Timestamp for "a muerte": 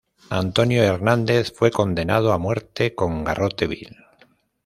2.33-2.95